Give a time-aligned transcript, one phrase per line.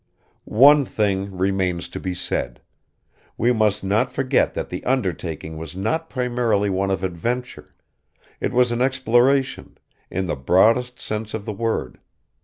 [0.45, 2.59] One thing remains to be said.
[3.37, 7.75] We must not forget that the undertaking was not primarily one of adventure;
[8.39, 9.77] it was an exploration,
[10.09, 11.99] in the broadest sense of the word.